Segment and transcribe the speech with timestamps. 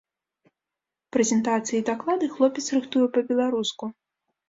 [1.17, 3.97] Прэзентацыі і даклады хлопец рыхтуе па-беларуску.